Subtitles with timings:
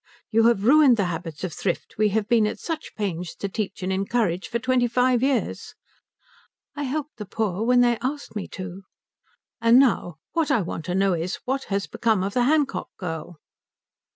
[0.31, 3.83] "You have ruined the habits of thrift we have been at such pains to teach
[3.83, 5.75] and encourage for twenty five years."
[6.75, 8.81] "I helped the poor when they asked me to."
[9.61, 13.37] "And now what I want to know is, what has become of the Hancock girl?"